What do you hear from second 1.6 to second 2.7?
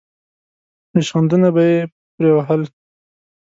یې پرې وهل.